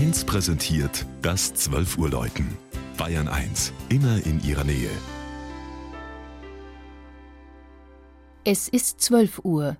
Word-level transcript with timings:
1 0.00 0.24
präsentiert 0.24 1.04
das 1.20 1.52
12 1.52 1.98
Uhr 1.98 2.08
Läuten. 2.08 2.56
Bayern 2.96 3.28
1, 3.28 3.70
immer 3.90 4.24
in 4.24 4.42
ihrer 4.42 4.64
Nähe. 4.64 4.88
Es 8.42 8.66
ist 8.68 9.02
12 9.02 9.40
Uhr. 9.44 9.76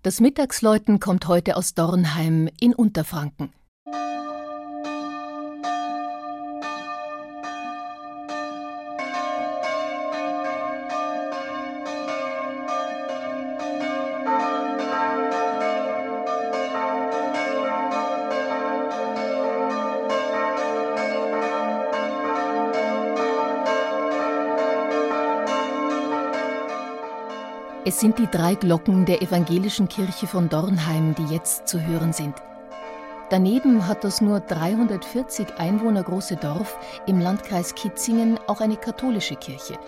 Das 0.00 0.20
Mittagsläuten 0.20 1.00
kommt 1.00 1.28
heute 1.28 1.54
aus 1.54 1.74
Dornheim 1.74 2.48
in 2.58 2.74
Unterfranken. 2.74 3.52
Es 27.88 28.00
sind 28.00 28.18
die 28.18 28.26
drei 28.26 28.54
Glocken 28.54 29.06
der 29.06 29.22
evangelischen 29.22 29.88
Kirche 29.88 30.26
von 30.26 30.50
Dornheim, 30.50 31.14
die 31.14 31.24
jetzt 31.32 31.66
zu 31.66 31.80
hören 31.80 32.12
sind. 32.12 32.34
Daneben 33.30 33.88
hat 33.88 34.04
das 34.04 34.20
nur 34.20 34.40
340 34.40 35.54
Einwohner 35.56 36.02
große 36.02 36.36
Dorf 36.36 36.76
im 37.06 37.18
Landkreis 37.18 37.74
Kitzingen 37.74 38.38
auch 38.46 38.60
eine 38.60 38.76
katholische 38.76 39.36
Kirche. 39.36 39.78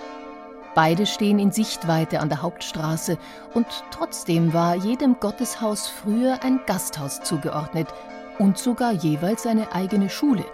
Beide 0.74 1.04
stehen 1.04 1.38
in 1.38 1.52
Sichtweite 1.52 2.20
an 2.20 2.30
der 2.30 2.40
Hauptstraße 2.40 3.18
und 3.52 3.66
trotzdem 3.90 4.54
war 4.54 4.76
jedem 4.76 5.20
Gotteshaus 5.20 5.86
früher 5.88 6.42
ein 6.42 6.60
Gasthaus 6.64 7.20
zugeordnet 7.20 7.88
und 8.38 8.56
sogar 8.56 8.92
jeweils 8.92 9.46
eine 9.46 9.74
eigene 9.74 10.08
Schule, 10.08 10.46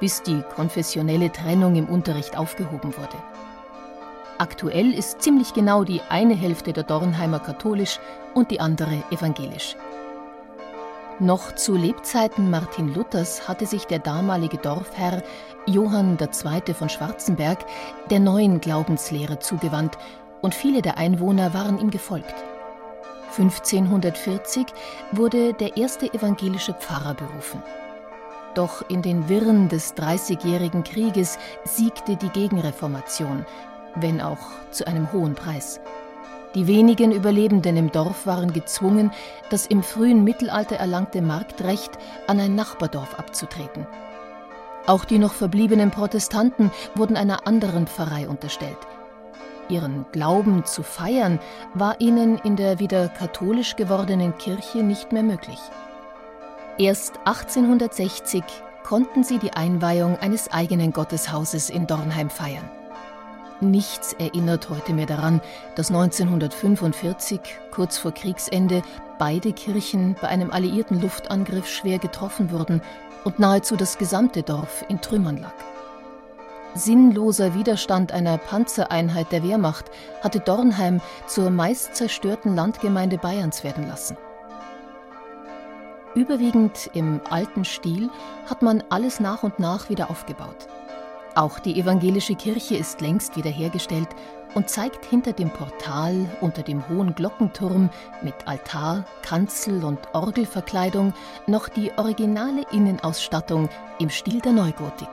bis 0.00 0.22
die 0.22 0.40
konfessionelle 0.56 1.30
Trennung 1.32 1.76
im 1.76 1.90
Unterricht 1.90 2.38
aufgehoben 2.38 2.96
wurde. 2.96 3.18
Aktuell 4.38 4.94
ist 4.94 5.20
ziemlich 5.20 5.52
genau 5.52 5.82
die 5.82 6.00
eine 6.08 6.34
Hälfte 6.34 6.72
der 6.72 6.84
Dornheimer 6.84 7.40
katholisch 7.40 7.98
und 8.34 8.52
die 8.52 8.60
andere 8.60 9.02
evangelisch. 9.10 9.74
Noch 11.18 11.56
zu 11.56 11.74
Lebzeiten 11.74 12.48
Martin 12.48 12.94
Luthers 12.94 13.48
hatte 13.48 13.66
sich 13.66 13.86
der 13.86 13.98
damalige 13.98 14.58
Dorfherr 14.58 15.24
Johann 15.66 16.16
II. 16.20 16.72
von 16.72 16.88
Schwarzenberg 16.88 17.66
der 18.10 18.20
neuen 18.20 18.60
Glaubenslehre 18.60 19.40
zugewandt 19.40 19.98
und 20.40 20.54
viele 20.54 20.82
der 20.82 20.98
Einwohner 20.98 21.52
waren 21.52 21.80
ihm 21.80 21.90
gefolgt. 21.90 22.36
1540 23.36 24.66
wurde 25.10 25.52
der 25.52 25.76
erste 25.76 26.14
evangelische 26.14 26.74
Pfarrer 26.74 27.14
berufen. 27.14 27.60
Doch 28.54 28.88
in 28.88 29.02
den 29.02 29.28
Wirren 29.28 29.68
des 29.68 29.94
Dreißigjährigen 29.94 30.84
Krieges 30.84 31.38
siegte 31.64 32.14
die 32.14 32.30
Gegenreformation 32.30 33.44
wenn 34.00 34.20
auch 34.20 34.38
zu 34.70 34.86
einem 34.86 35.12
hohen 35.12 35.34
Preis. 35.34 35.80
Die 36.54 36.66
wenigen 36.66 37.12
Überlebenden 37.12 37.76
im 37.76 37.92
Dorf 37.92 38.26
waren 38.26 38.52
gezwungen, 38.52 39.10
das 39.50 39.66
im 39.66 39.82
frühen 39.82 40.24
Mittelalter 40.24 40.76
erlangte 40.76 41.20
Marktrecht 41.20 41.92
an 42.26 42.40
ein 42.40 42.54
Nachbardorf 42.54 43.18
abzutreten. 43.18 43.86
Auch 44.86 45.04
die 45.04 45.18
noch 45.18 45.34
verbliebenen 45.34 45.90
Protestanten 45.90 46.70
wurden 46.94 47.16
einer 47.16 47.46
anderen 47.46 47.86
Pfarrei 47.86 48.26
unterstellt. 48.28 48.78
Ihren 49.68 50.06
Glauben 50.12 50.64
zu 50.64 50.82
feiern 50.82 51.38
war 51.74 52.00
ihnen 52.00 52.38
in 52.38 52.56
der 52.56 52.78
wieder 52.78 53.08
katholisch 53.08 53.76
gewordenen 53.76 54.36
Kirche 54.38 54.78
nicht 54.78 55.12
mehr 55.12 55.22
möglich. 55.22 55.60
Erst 56.78 57.18
1860 57.26 58.42
konnten 58.82 59.22
sie 59.22 59.38
die 59.38 59.52
Einweihung 59.52 60.16
eines 60.16 60.50
eigenen 60.50 60.94
Gotteshauses 60.94 61.68
in 61.68 61.86
Dornheim 61.86 62.30
feiern. 62.30 62.70
Nichts 63.60 64.12
erinnert 64.12 64.70
heute 64.70 64.92
mehr 64.92 65.06
daran, 65.06 65.40
dass 65.74 65.90
1945, 65.90 67.40
kurz 67.72 67.98
vor 67.98 68.12
Kriegsende, 68.12 68.82
beide 69.18 69.52
Kirchen 69.52 70.14
bei 70.20 70.28
einem 70.28 70.52
alliierten 70.52 71.00
Luftangriff 71.00 71.68
schwer 71.68 71.98
getroffen 71.98 72.52
wurden 72.52 72.82
und 73.24 73.40
nahezu 73.40 73.74
das 73.74 73.98
gesamte 73.98 74.44
Dorf 74.44 74.84
in 74.88 75.00
Trümmern 75.00 75.38
lag. 75.38 75.54
Sinnloser 76.74 77.54
Widerstand 77.54 78.12
einer 78.12 78.38
Panzereinheit 78.38 79.32
der 79.32 79.42
Wehrmacht 79.42 79.86
hatte 80.22 80.38
Dornheim 80.38 81.00
zur 81.26 81.50
meist 81.50 81.96
zerstörten 81.96 82.54
Landgemeinde 82.54 83.18
Bayerns 83.18 83.64
werden 83.64 83.88
lassen. 83.88 84.16
Überwiegend 86.14 86.90
im 86.94 87.20
alten 87.28 87.64
Stil 87.64 88.08
hat 88.48 88.62
man 88.62 88.84
alles 88.88 89.18
nach 89.18 89.42
und 89.42 89.58
nach 89.58 89.88
wieder 89.88 90.10
aufgebaut. 90.10 90.68
Auch 91.38 91.60
die 91.60 91.78
evangelische 91.78 92.34
Kirche 92.34 92.76
ist 92.76 93.00
längst 93.00 93.36
wiederhergestellt 93.36 94.08
und 94.54 94.68
zeigt 94.68 95.04
hinter 95.04 95.32
dem 95.32 95.50
Portal 95.50 96.28
unter 96.40 96.64
dem 96.64 96.88
hohen 96.88 97.14
Glockenturm 97.14 97.90
mit 98.22 98.34
Altar, 98.46 99.04
Kanzel 99.22 99.84
und 99.84 100.00
Orgelverkleidung 100.14 101.14
noch 101.46 101.68
die 101.68 101.92
originale 101.96 102.64
Innenausstattung 102.72 103.68
im 104.00 104.10
Stil 104.10 104.40
der 104.40 104.50
Neugotik. 104.50 105.06